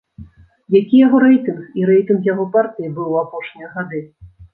Які 0.77 0.95
яго 1.01 1.19
рэйтынг 1.23 1.67
і 1.81 1.85
рэйтынг 1.89 2.25
яго 2.33 2.47
партыі 2.55 2.89
быў 2.97 3.07
у 3.13 3.19
апошнія 3.25 3.69
гады? 3.75 4.01